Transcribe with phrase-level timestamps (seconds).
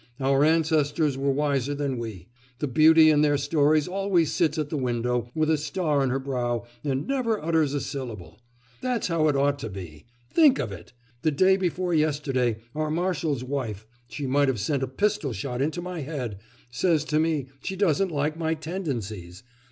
[0.19, 2.27] Our ancestors were wiser than we.
[2.57, 6.17] The beauty in their stories always sits at the window with a star on her
[6.17, 8.39] brow and never utters a syllable.
[8.81, 10.07] That's how it ought to be.
[10.31, 10.93] Think of it!
[11.21, 15.83] the day before yesterday, our marshal's wife she might have sent a pistol shot into
[15.83, 16.39] my head!
[16.71, 19.43] says to me she doesn't like my tendencies!